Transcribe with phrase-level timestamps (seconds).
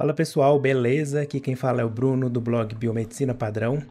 [0.00, 1.20] Fala pessoal, beleza?
[1.20, 3.82] Aqui quem fala é o Bruno do blog Biomedicina Padrão.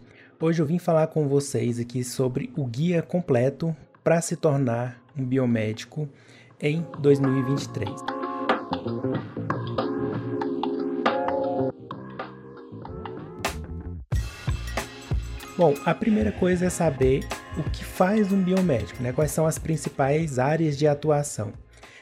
[0.42, 5.24] Hoje eu vim falar com vocês aqui sobre o guia completo para se tornar um
[5.24, 6.10] biomédico
[6.60, 7.92] em 2023.
[15.56, 17.24] Bom, a primeira coisa é saber
[17.56, 19.14] o que faz um biomédico, né?
[19.14, 21.54] Quais são as principais áreas de atuação.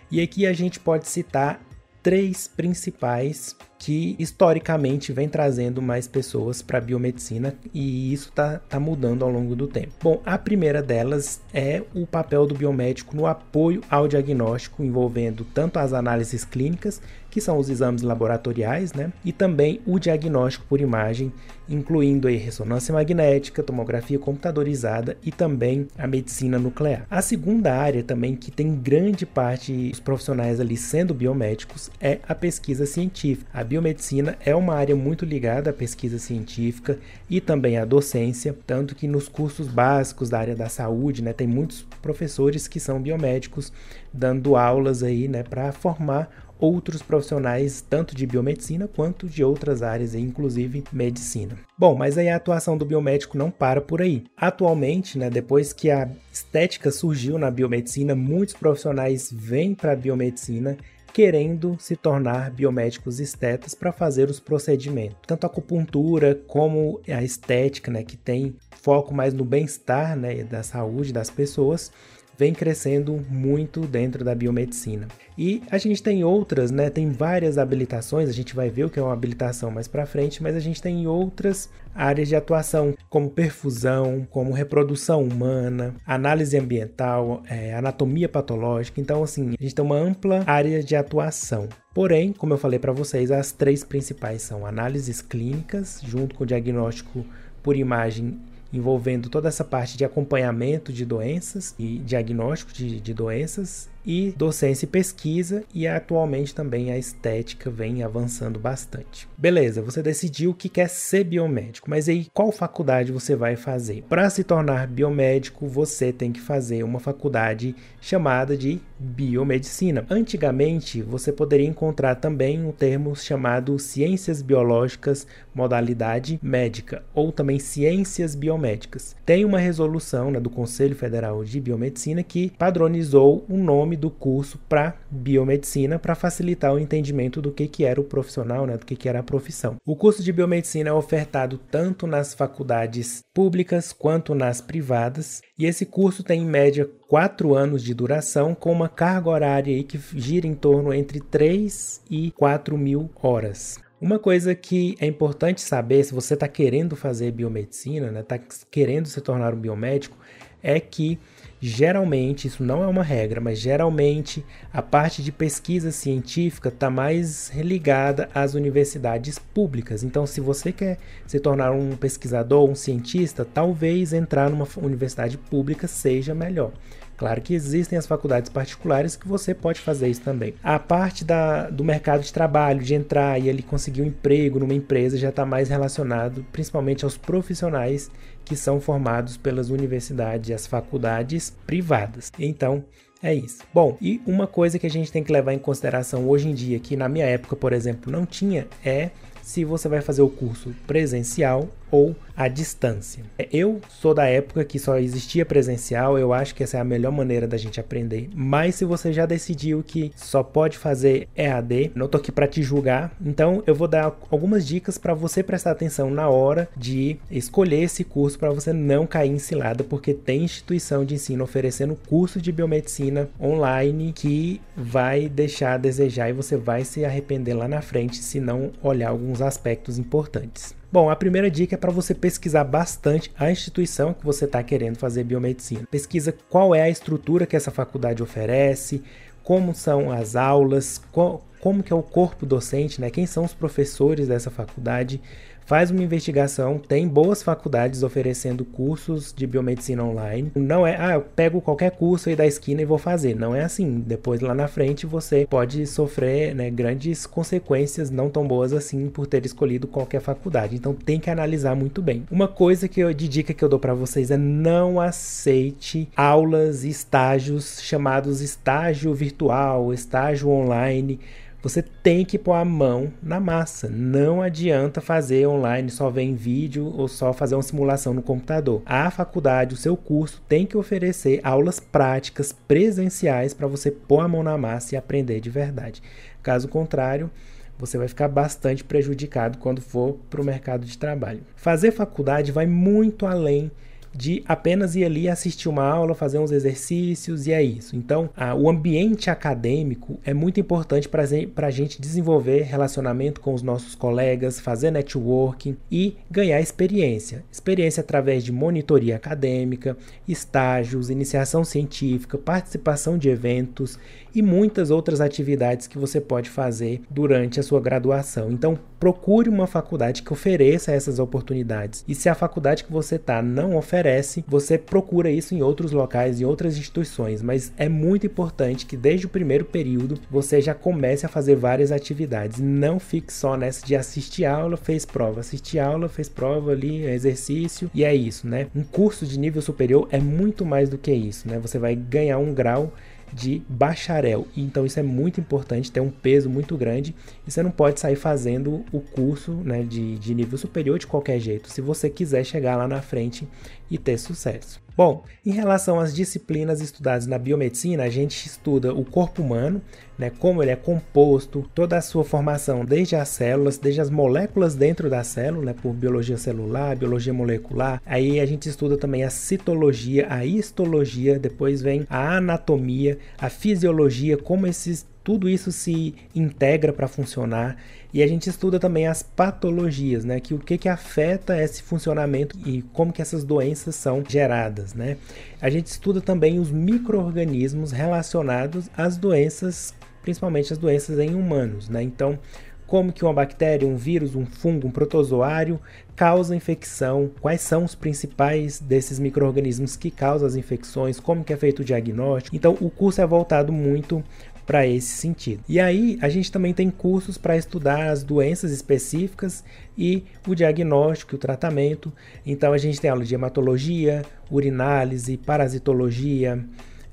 [0.09, 1.66] E aqui a gente pode citar
[2.07, 8.79] três principais que historicamente vem trazendo mais pessoas para a biomedicina e isso está tá
[8.79, 9.91] mudando ao longo do tempo.
[10.01, 15.79] Bom, a primeira delas é o papel do biomédico no apoio ao diagnóstico, envolvendo tanto
[15.79, 17.01] as análises clínicas,
[17.37, 21.32] que são os exames laboratoriais, né, e também o diagnóstico por imagem,
[21.69, 27.05] incluindo aí ressonância magnética, tomografia computadorizada e também a medicina nuclear.
[27.11, 32.33] A segunda área também que tem grande parte dos profissionais ali sendo biomédicos é a
[32.33, 33.47] pesquisa científica.
[33.53, 36.97] A biomedicina é uma área muito ligada à pesquisa científica
[37.30, 41.45] e também à docência, tanto que nos cursos básicos da área da saúde, né, tem
[41.45, 43.71] muitos professores que são biomédicos
[44.11, 50.16] dando aulas aí, né, para formar outros profissionais, tanto de biomedicina quanto de outras áreas,
[50.16, 51.58] inclusive medicina.
[51.77, 54.23] Bom, mas aí a atuação do biomédico não para por aí.
[54.36, 60.77] Atualmente, né, depois que a estética surgiu na biomedicina, muitos profissionais vêm para a biomedicina
[61.14, 65.17] querendo se tornar biomédicos estetas para fazer os procedimentos.
[65.25, 70.61] Tanto a acupuntura como a estética, né, que tem foco mais no bem-estar né, da
[70.61, 71.92] saúde das pessoas,
[72.38, 75.07] vem crescendo muito dentro da biomedicina.
[75.38, 76.89] E a gente tem outras, né?
[76.89, 80.41] Tem várias habilitações, a gente vai ver o que é uma habilitação mais para frente,
[80.41, 87.41] mas a gente tem outras áreas de atuação, como perfusão, como reprodução humana, análise ambiental,
[87.49, 89.02] é, anatomia patológica.
[89.02, 91.67] Então, assim, a gente tem uma ampla área de atuação.
[91.93, 96.47] Porém, como eu falei para vocês, as três principais são análises clínicas, junto com o
[96.47, 97.25] diagnóstico
[97.63, 98.39] por imagem
[98.71, 104.86] envolvendo toda essa parte de acompanhamento de doenças e diagnóstico de, de doenças e docência
[104.86, 109.27] e pesquisa e atualmente também a estética vem avançando bastante.
[109.37, 114.03] Beleza, você decidiu que quer ser biomédico, mas aí qual faculdade você vai fazer?
[114.08, 120.05] Para se tornar biomédico, você tem que fazer uma faculdade chamada de biomedicina.
[120.09, 125.27] Antigamente, você poderia encontrar também um termo chamado ciências biológicas
[125.58, 129.16] modalidade médica ou também ciências biomédicas.
[129.25, 134.59] Tem uma resolução né, do Conselho Federal de Biomedicina que padronizou o nome do curso
[134.69, 138.96] para biomedicina para facilitar o entendimento do que, que era o profissional, né, do que,
[138.96, 139.78] que era a profissão.
[139.84, 145.86] O curso de biomedicina é ofertado tanto nas faculdades públicas quanto nas privadas, e esse
[145.86, 150.45] curso tem em média quatro anos de duração, com uma carga horária aí que gira
[150.45, 153.79] em torno entre 3 e 4 mil horas.
[154.00, 158.40] Uma coisa que é importante saber, se você está querendo fazer biomedicina, está né, tá
[158.69, 160.16] querendo se tornar um biomédico,
[160.62, 161.18] é que
[161.59, 167.51] Geralmente, isso não é uma regra, mas geralmente a parte de pesquisa científica está mais
[167.56, 170.03] ligada às universidades públicas.
[170.03, 175.88] Então, se você quer se tornar um pesquisador, um cientista, talvez entrar numa universidade pública
[175.88, 176.72] seja melhor.
[177.18, 180.53] Claro que existem as faculdades particulares que você pode fazer isso também.
[180.63, 184.75] A parte da, do mercado de trabalho, de entrar e ali conseguir um emprego numa
[184.75, 188.12] empresa, já está mais relacionado principalmente aos profissionais
[188.47, 192.31] que são formados pelas universidades e as faculdades privadas.
[192.40, 192.84] Então,
[193.22, 193.63] é isso.
[193.74, 196.80] Bom, e uma coisa que a gente tem que levar em consideração hoje em dia,
[196.80, 199.09] que na minha época, por exemplo, não tinha, é
[199.41, 203.24] se você vai fazer o curso presencial ou à distância.
[203.52, 207.12] Eu sou da época que só existia presencial, eu acho que essa é a melhor
[207.12, 208.30] maneira da gente aprender.
[208.36, 212.62] Mas se você já decidiu que só pode fazer EAD, não tô aqui para te
[212.62, 217.81] julgar, então eu vou dar algumas dicas para você prestar atenção na hora de escolher
[217.81, 222.40] esse curso para você não cair em cilada, porque tem instituição de ensino oferecendo curso
[222.40, 227.81] de biomedicina online que vai deixar a desejar e você vai se arrepender lá na
[227.81, 230.75] frente se não olhar alguns aspectos importantes.
[230.89, 234.98] Bom, a primeira dica é para você pesquisar bastante a instituição que você está querendo
[234.98, 235.86] fazer biomedicina.
[235.92, 239.04] Pesquisa qual é a estrutura que essa faculdade oferece,
[239.44, 243.10] como são as aulas, qual, como que é o corpo docente, né?
[243.10, 245.22] Quem são os professores dessa faculdade?
[245.68, 250.50] Faz uma investigação, tem boas faculdades oferecendo cursos de biomedicina online.
[250.56, 253.36] Não é, ah, eu pego qualquer curso aí da esquina e vou fazer.
[253.36, 254.00] Não é assim.
[254.00, 259.28] Depois lá na frente você pode sofrer né, grandes consequências não tão boas assim por
[259.28, 260.78] ter escolhido qualquer faculdade.
[260.78, 262.24] Então tem que analisar muito bem.
[262.31, 266.86] Uma coisa que eu, de dica que eu dou para vocês é não aceite aulas
[266.86, 271.20] e estágios chamados estágio virtual, estágio online
[271.68, 273.90] você tem que pôr a mão na massa.
[273.90, 278.81] Não adianta fazer online, só ver em vídeo ou só fazer uma simulação no computador.
[278.86, 284.30] A faculdade, o seu curso, tem que oferecer aulas práticas presenciais para você pôr a
[284.30, 286.02] mão na massa e aprender de verdade.
[286.42, 287.30] Caso contrário,
[287.78, 291.42] você vai ficar bastante prejudicado quando for para o mercado de trabalho.
[291.58, 293.70] Fazer faculdade vai muito além
[294.18, 297.96] de apenas ir ali assistir uma aula, fazer uns exercícios e é isso.
[297.96, 303.62] Então, a, o ambiente acadêmico é muito importante para a gente desenvolver relacionamento com os
[303.62, 307.46] nossos colegas, fazer networking e ganhar experiência.
[307.52, 309.96] Experiência através de monitoria acadêmica,
[310.28, 314.00] estágios, iniciação científica, participação de eventos
[314.34, 318.52] e muitas outras atividades que você pode fazer durante a sua graduação.
[318.52, 322.04] Então, procure uma faculdade que ofereça essas oportunidades.
[322.08, 324.06] E se a faculdade que você está não oferece,
[324.48, 327.42] você procura isso em outros locais, em outras instituições.
[327.42, 331.92] Mas é muito importante que desde o primeiro período você já comece a fazer várias
[331.92, 332.59] atividades.
[332.59, 337.89] Não fique só nessa de assistir aula, fez prova, assistir aula, fez prova ali, exercício
[337.94, 338.68] e é isso, né?
[338.75, 341.60] Um curso de nível superior é muito mais do que isso, né?
[341.60, 342.94] Você vai ganhar um grau
[343.33, 344.47] de bacharel.
[344.56, 347.15] Então isso é muito importante, tem um peso muito grande
[347.45, 351.39] e você não pode sair fazendo o curso né, de, de nível superior de qualquer
[351.39, 353.47] jeito, se você quiser chegar lá na frente
[353.89, 354.87] e ter sucesso.
[354.98, 359.80] Bom, em relação às disciplinas estudadas na biomedicina, a gente estuda o corpo humano,
[360.18, 364.74] né, como ele é composto, toda a sua formação, desde as células, desde as moléculas
[364.74, 368.02] dentro da célula, né, por biologia celular, biologia molecular.
[368.08, 374.36] Aí a gente estuda também a citologia, a histologia, depois vem a anatomia, a fisiologia,
[374.36, 377.75] como esses tudo isso se integra para funcionar
[378.13, 382.57] e a gente estuda também as patologias, né, que o que que afeta esse funcionamento
[382.65, 385.18] e como que essas doenças são geradas, né?
[385.62, 392.01] A gente estuda também os microorganismos relacionados às doenças, principalmente as doenças em humanos, né?
[392.01, 392.39] Então,
[392.85, 395.77] como que uma bactéria, um vírus, um fungo, um protozoário
[396.15, 401.57] causa infecção, quais são os principais desses micro-organismos que causam as infecções, como que é
[401.57, 402.56] feito o diagnóstico.
[402.56, 404.24] Então o curso é voltado muito
[404.68, 405.64] para esse sentido.
[405.68, 409.64] E aí a gente também tem cursos para estudar as doenças específicas
[409.98, 412.12] e o diagnóstico e o tratamento.
[412.46, 416.62] Então a gente tem aula de hematologia, urinálise, parasitologia,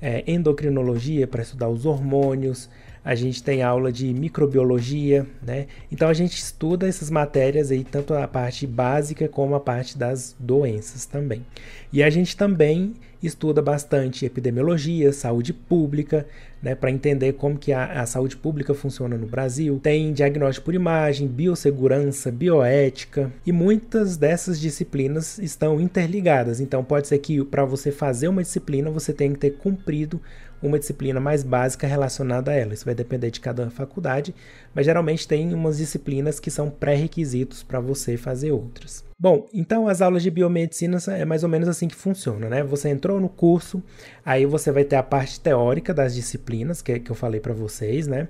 [0.01, 2.69] é, endocrinologia para estudar os hormônios,
[3.05, 5.67] a gente tem aula de microbiologia, né?
[5.91, 10.35] Então a gente estuda essas matérias aí, tanto a parte básica como a parte das
[10.39, 11.45] doenças também.
[11.93, 16.25] E a gente também estuda bastante epidemiologia, saúde pública,
[16.61, 19.79] né, para entender como que a, a, saúde pública funciona no Brasil.
[19.81, 26.59] Tem diagnóstico por imagem, biossegurança, bioética e muitas dessas disciplinas estão interligadas.
[26.59, 30.19] Então pode ser que para você fazer uma disciplina você tenha que ter cumprido
[30.65, 32.73] uma disciplina mais básica relacionada a ela.
[32.73, 34.33] Isso vai depender de cada faculdade,
[34.73, 39.03] mas geralmente tem umas disciplinas que são pré-requisitos para você fazer outras.
[39.17, 42.63] Bom, então as aulas de biomedicina é mais ou menos assim que funciona, né?
[42.63, 43.81] Você entrou no curso,
[44.25, 48.07] aí você vai ter a parte teórica das disciplinas que, que eu falei para vocês,
[48.07, 48.27] né?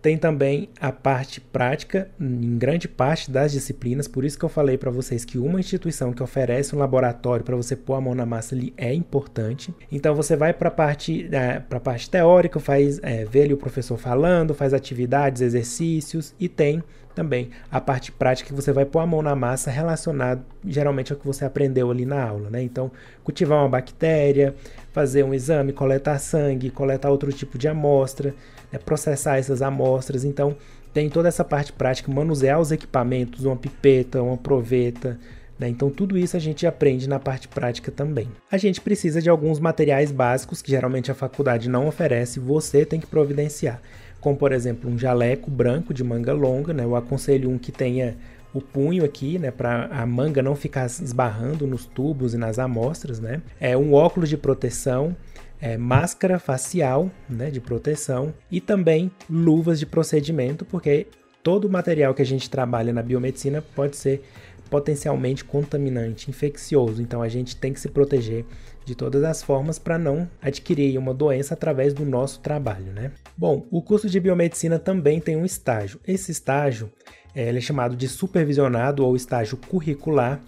[0.00, 4.78] Tem também a parte prática, em grande parte das disciplinas, por isso que eu falei
[4.78, 8.24] para vocês que uma instituição que oferece um laboratório para você pôr a mão na
[8.24, 9.74] massa ali é importante.
[9.90, 13.96] Então você vai para a parte, é, parte teórica, faz é, ver ali o professor
[13.96, 16.82] falando, faz atividades, exercícios e tem
[17.18, 21.18] também a parte prática que você vai pôr a mão na massa relacionado geralmente ao
[21.18, 22.62] que você aprendeu ali na aula, né?
[22.62, 22.92] Então,
[23.24, 24.54] cultivar uma bactéria,
[24.92, 28.36] fazer um exame, coletar sangue, coletar outro tipo de amostra,
[28.72, 30.24] né, processar essas amostras.
[30.24, 30.56] Então,
[30.92, 35.18] tem toda essa parte prática, manusear os equipamentos, uma pipeta, uma proveta.
[35.58, 35.68] Né?
[35.68, 38.28] Então, tudo isso a gente aprende na parte prática também.
[38.50, 43.00] A gente precisa de alguns materiais básicos que geralmente a faculdade não oferece, você tem
[43.00, 43.80] que providenciar.
[44.20, 46.72] Como, por exemplo, um jaleco branco de manga longa.
[46.72, 46.84] Né?
[46.84, 48.16] Eu aconselho um que tenha
[48.52, 53.20] o punho aqui, né, para a manga não ficar esbarrando nos tubos e nas amostras,
[53.20, 53.42] né?
[53.60, 55.14] É um óculos de proteção,
[55.60, 61.06] é, máscara facial né, de proteção e também luvas de procedimento, porque
[61.42, 64.22] todo o material que a gente trabalha na biomedicina pode ser
[64.68, 67.00] potencialmente contaminante, infeccioso.
[67.00, 68.44] Então a gente tem que se proteger
[68.84, 73.12] de todas as formas para não adquirir uma doença através do nosso trabalho, né?
[73.36, 76.00] Bom, o curso de biomedicina também tem um estágio.
[76.06, 76.90] Esse estágio
[77.34, 80.40] é, é chamado de supervisionado ou estágio curricular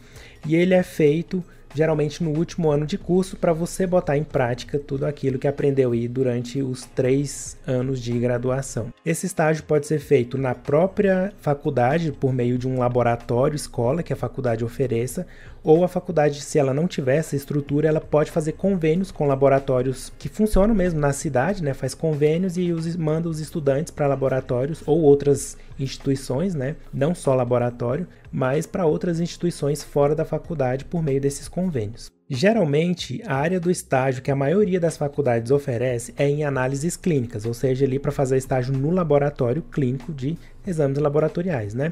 [0.47, 4.79] e ele é feito geralmente no último ano de curso, para você botar em prática
[4.79, 8.93] tudo aquilo que aprendeu aí durante os três anos de graduação.
[9.05, 14.13] Esse estágio pode ser feito na própria faculdade, por meio de um laboratório escola que
[14.13, 15.27] a faculdade ofereça,
[15.63, 20.13] ou a faculdade, se ela não tiver essa estrutura, ela pode fazer convênios com laboratórios
[20.19, 21.75] que funcionam mesmo na cidade, né?
[21.75, 26.77] Faz convênios e os, manda os estudantes para laboratórios ou outras instituições, né?
[26.93, 32.11] Não só laboratório, mas para outras instituições fora da faculdade por meio desses convênios.
[32.33, 37.45] Geralmente, a área do estágio que a maioria das faculdades oferece é em análises clínicas,
[37.45, 41.91] ou seja, ali para fazer estágio no laboratório clínico de exames laboratoriais, né?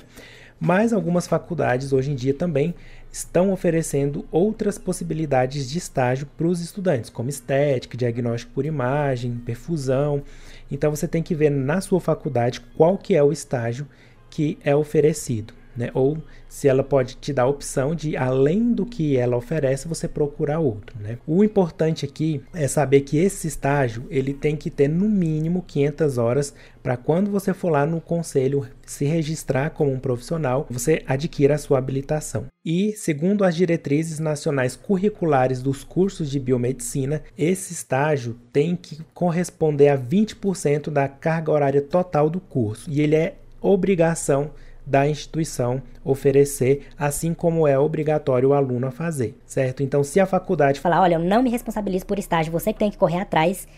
[0.60, 2.74] Mas algumas faculdades hoje em dia também
[3.10, 10.22] estão oferecendo outras possibilidades de estágio para os estudantes, como estética, diagnóstico por imagem, perfusão.
[10.70, 13.86] Então você tem que ver na sua faculdade qual que é o estágio
[14.30, 15.90] que é oferecido né?
[15.94, 16.18] Ou
[16.48, 20.58] se ela pode te dar a opção de, além do que ela oferece, você procurar
[20.58, 21.18] outro, né?
[21.26, 26.18] O importante aqui é saber que esse estágio ele tem que ter no mínimo 500
[26.18, 31.54] horas para quando você for lá no conselho se registrar como um profissional, você adquira
[31.54, 32.46] a sua habilitação.
[32.64, 39.88] E, segundo as diretrizes nacionais curriculares dos cursos de biomedicina, esse estágio tem que corresponder
[39.88, 44.50] a 20% da carga horária total do curso, e ele é obrigação
[44.88, 49.82] da instituição oferecer, assim como é obrigatório o aluno a fazer, certo?
[49.82, 52.90] Então, se a faculdade falar, olha, eu não me responsabilizo por estágio, você que tem
[52.90, 53.68] que correr atrás,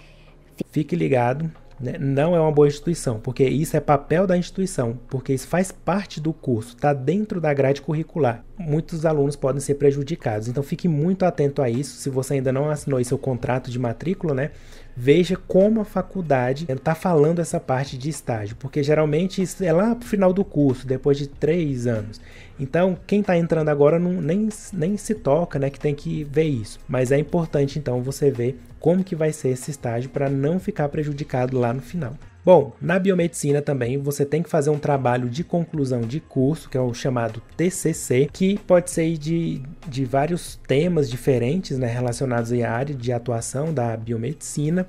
[0.71, 1.51] fique ligado,
[1.81, 1.95] né?
[1.99, 6.21] não é uma boa instituição, porque isso é papel da instituição, porque isso faz parte
[6.21, 8.45] do curso, está dentro da grade curricular.
[8.59, 11.97] Muitos alunos podem ser prejudicados, então fique muito atento a isso.
[11.97, 14.51] Se você ainda não assinou seu contrato de matrícula, né?
[14.97, 19.95] Veja como a faculdade está falando essa parte de estágio, porque geralmente isso é lá
[19.95, 22.21] para o final do curso, depois de três anos.
[22.59, 26.45] Então, quem está entrando agora não, nem, nem se toca, né, que tem que ver
[26.45, 26.79] isso.
[26.87, 30.89] Mas é importante, então, você ver como que vai ser esse estágio para não ficar
[30.91, 32.15] prejudicado lá no final.
[32.43, 36.77] Bom, na biomedicina também você tem que fazer um trabalho de conclusão de curso, que
[36.77, 42.71] é o chamado TCC, que pode ser de, de vários temas diferentes né, relacionados à
[42.71, 44.87] área de atuação da biomedicina,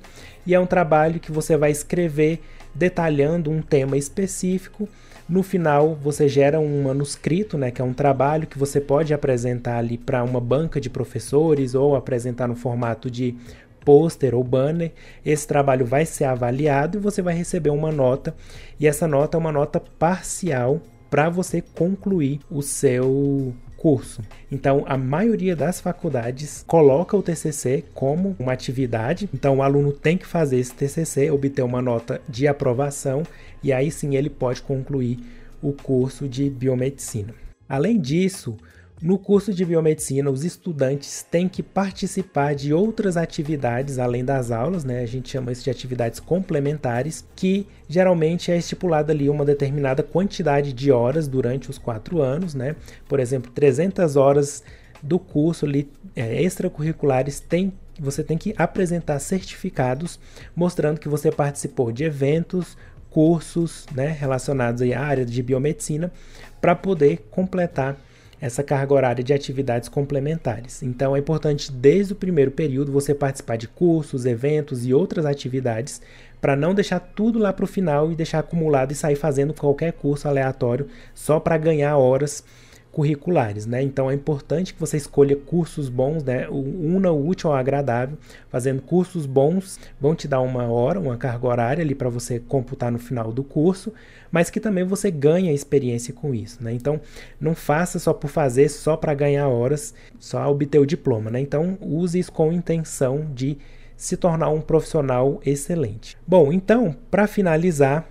[0.48, 2.42] e é um trabalho que você vai escrever
[2.74, 4.88] detalhando um tema específico.
[5.28, 9.78] No final, você gera um manuscrito, né, que é um trabalho que você pode apresentar
[9.78, 13.36] ali para uma banca de professores ou apresentar no formato de
[13.84, 14.92] pôster ou banner,
[15.26, 18.36] esse trabalho vai ser avaliado e você vai receber uma nota,
[18.80, 24.22] e essa nota é uma nota parcial para você concluir o seu curso.
[24.52, 29.28] Então, a maioria das faculdades coloca o TCC como uma atividade.
[29.34, 33.24] Então, o aluno tem que fazer esse TCC, obter uma nota de aprovação
[33.64, 35.20] e aí sim ele pode concluir
[35.62, 37.34] o curso de biomedicina.
[37.68, 38.56] Além disso,
[39.02, 44.84] no curso de biomedicina, os estudantes têm que participar de outras atividades além das aulas,
[44.84, 45.02] né?
[45.02, 50.72] A gente chama isso de atividades complementares, que geralmente é estipulada ali uma determinada quantidade
[50.72, 52.76] de horas durante os quatro anos, né?
[53.10, 54.64] Por exemplo, 300 horas
[55.02, 60.20] do curso ali, é, extracurriculares tem você tem que apresentar certificados
[60.56, 62.76] mostrando que você participou de eventos,
[63.12, 66.12] cursos né, relacionados à área de biomedicina
[66.60, 67.96] para poder completar
[68.42, 70.82] essa carga horária de atividades complementares.
[70.82, 76.02] Então é importante desde o primeiro período você participar de cursos, eventos e outras atividades
[76.42, 79.94] para não deixar tudo lá para o final e deixar acumulado e sair fazendo qualquer
[79.94, 82.44] curso aleatório só para ganhar horas
[82.92, 83.82] curriculares, né?
[83.82, 86.48] Então é importante que você escolha cursos bons, né?
[86.50, 88.18] Una o útil ao agradável.
[88.50, 92.92] Fazendo cursos bons vão te dar uma hora, uma carga horária ali para você computar
[92.92, 93.94] no final do curso,
[94.30, 96.74] mas que também você ganha experiência com isso, né?
[96.74, 97.00] Então
[97.40, 101.40] não faça só por fazer, só para ganhar horas, só obter o diploma, né?
[101.40, 103.58] Então use isso com intenção de
[103.96, 106.18] se tornar um profissional excelente.
[106.28, 108.10] Bom, então para finalizar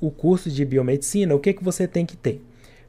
[0.00, 2.40] o curso de biomedicina, o que que você tem que ter?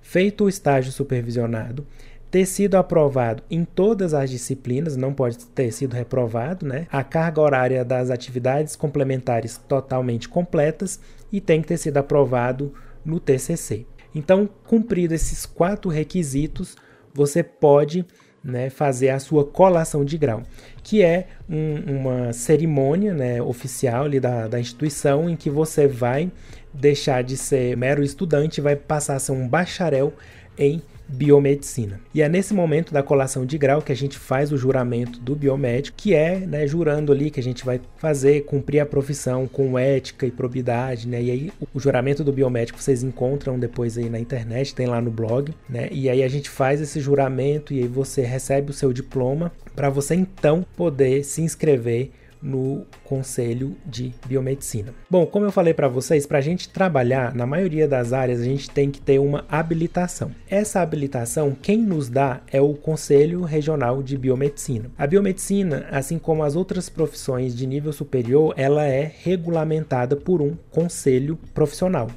[0.03, 1.87] Feito o estágio supervisionado,
[2.29, 6.87] ter sido aprovado em todas as disciplinas, não pode ter sido reprovado, né?
[6.91, 10.99] A carga horária das atividades complementares totalmente completas
[11.31, 12.73] e tem que ter sido aprovado
[13.05, 13.85] no TCC.
[14.13, 16.75] Então, cumprido esses quatro requisitos,
[17.13, 18.05] você pode
[18.43, 20.43] né, fazer a sua colação de grau,
[20.83, 26.31] que é um, uma cerimônia né, oficial da, da instituição em que você vai
[26.73, 30.13] deixar de ser mero estudante vai passar a ser um bacharel
[30.57, 31.99] em biomedicina.
[32.13, 35.35] E é nesse momento da colação de grau que a gente faz o juramento do
[35.35, 39.77] biomédico, que é, né, jurando ali que a gente vai fazer, cumprir a profissão com
[39.77, 41.21] ética e probidade, né?
[41.21, 45.11] E aí o juramento do biomédico vocês encontram depois aí na internet, tem lá no
[45.11, 45.89] blog, né?
[45.91, 49.89] E aí a gente faz esse juramento e aí você recebe o seu diploma para
[49.89, 52.11] você então poder se inscrever
[52.43, 54.93] no Conselho de Biomedicina.
[55.09, 58.43] Bom, como eu falei para vocês, para a gente trabalhar na maioria das áreas, a
[58.43, 60.31] gente tem que ter uma habilitação.
[60.49, 64.91] Essa habilitação, quem nos dá é o Conselho Regional de Biomedicina.
[64.97, 70.55] A biomedicina, assim como as outras profissões de nível superior, ela é regulamentada por um
[70.69, 72.09] conselho profissional.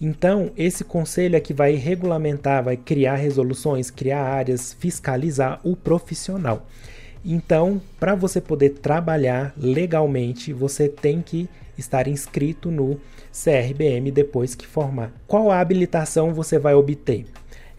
[0.00, 6.66] Então, esse conselho é que vai regulamentar, vai criar resoluções, criar áreas, fiscalizar o profissional.
[7.24, 11.48] Então, para você poder trabalhar legalmente, você tem que
[11.78, 13.00] estar inscrito no
[13.32, 15.12] CRBM depois que formar.
[15.26, 17.26] Qual habilitação você vai obter?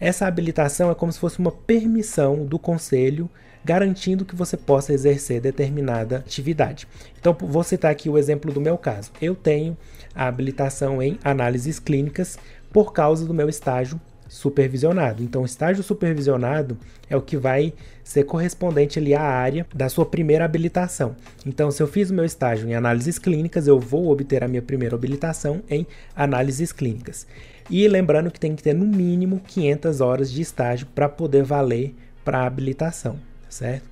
[0.00, 3.28] Essa habilitação é como se fosse uma permissão do conselho
[3.64, 6.86] garantindo que você possa exercer determinada atividade.
[7.18, 9.10] Então, vou citar aqui o exemplo do meu caso.
[9.20, 9.76] Eu tenho
[10.14, 12.38] a habilitação em análises clínicas
[12.72, 13.98] por causa do meu estágio
[14.34, 15.22] supervisionado.
[15.22, 16.76] Então, o estágio supervisionado
[17.08, 17.72] é o que vai
[18.02, 21.14] ser correspondente ali à área da sua primeira habilitação.
[21.46, 24.60] Então, se eu fiz o meu estágio em análises clínicas, eu vou obter a minha
[24.60, 25.86] primeira habilitação em
[26.16, 27.28] análises clínicas.
[27.70, 31.94] E lembrando que tem que ter no mínimo 500 horas de estágio para poder valer
[32.24, 33.16] para a habilitação,
[33.48, 33.88] certo?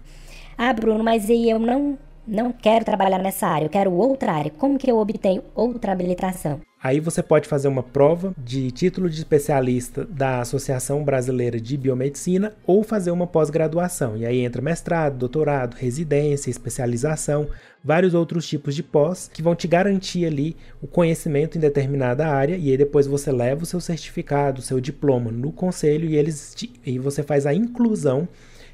[0.59, 1.97] Ah, Bruno, mas aí eu não
[2.27, 4.51] não quero trabalhar nessa área, eu quero outra área.
[4.51, 6.61] Como que eu obtenho outra habilitação?
[6.83, 12.55] Aí você pode fazer uma prova de título de especialista da Associação Brasileira de Biomedicina
[12.67, 14.17] ou fazer uma pós-graduação.
[14.17, 17.49] E aí entra mestrado, doutorado, residência, especialização,
[17.85, 22.57] vários outros tipos de pós que vão te garantir ali o conhecimento em determinada área
[22.57, 26.53] e aí depois você leva o seu certificado, o seu diploma no conselho e eles
[26.53, 28.29] te, e você faz a inclusão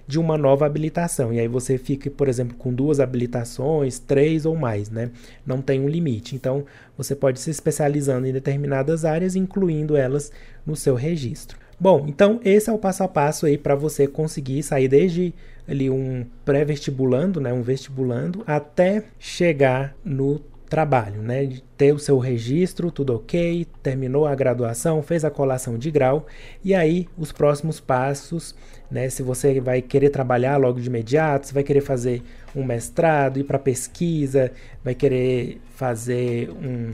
[0.09, 1.33] de uma nova habilitação.
[1.33, 5.11] E aí você fica, por exemplo, com duas habilitações, três ou mais, né?
[5.47, 6.35] Não tem um limite.
[6.35, 6.65] Então,
[6.97, 10.33] você pode se especializando em determinadas áreas, incluindo elas
[10.67, 11.59] no seu registro.
[11.79, 15.33] Bom, então esse é o passo a passo aí para você conseguir sair desde
[15.69, 21.47] ali um pré-vestibulando, né, um vestibulando, até chegar no trabalho, né?
[21.47, 26.27] De ter o seu registro, tudo ok, terminou a graduação, fez a colação de grau,
[26.65, 28.55] e aí os próximos passos,
[28.91, 29.09] né?
[29.09, 32.23] Se você vai querer trabalhar logo de imediato, se vai querer fazer
[32.55, 34.53] um mestrado, ir para pesquisa,
[34.85, 36.93] vai querer fazer um,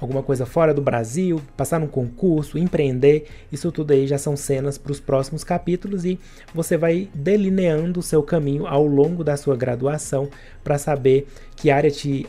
[0.00, 4.78] alguma coisa fora do Brasil, passar num concurso, empreender, isso tudo aí já são cenas
[4.78, 6.18] para os próximos capítulos e
[6.54, 10.28] você vai delineando o seu caminho ao longo da sua graduação
[10.62, 12.26] para saber que área te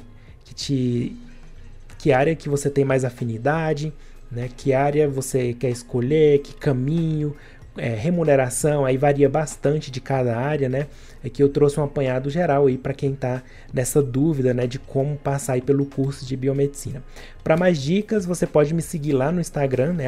[0.55, 1.15] te
[1.97, 3.91] que área que você tem mais afinidade,
[4.31, 4.49] né?
[4.55, 7.35] Que área você quer escolher, que caminho,
[7.77, 10.87] é, remuneração, aí varia bastante de cada área, né?
[11.23, 13.41] É que eu trouxe um apanhado geral aí para quem está
[13.73, 17.03] nessa dúvida, né, de como passar aí pelo curso de biomedicina.
[17.43, 20.07] Para mais dicas, você pode me seguir lá no Instagram, né,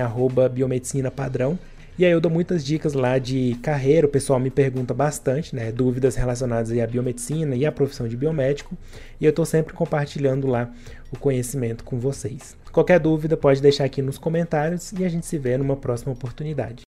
[0.53, 1.57] biomedicina padrão.
[1.97, 5.71] E aí eu dou muitas dicas lá de carreira, o pessoal me pergunta bastante, né,
[5.71, 8.77] dúvidas relacionadas à biomedicina e à profissão de biomédico,
[9.19, 10.71] e eu estou sempre compartilhando lá
[11.11, 12.55] o conhecimento com vocês.
[12.71, 16.85] Qualquer dúvida pode deixar aqui nos comentários e a gente se vê numa próxima oportunidade.